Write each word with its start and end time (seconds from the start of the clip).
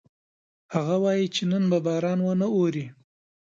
هغه 0.73 0.95
وایي 1.03 1.27
چې 1.35 1.43
نن 1.51 1.63
به 1.71 1.77
باران 1.85 2.19
ونه 2.21 2.47
اوري 2.55 2.85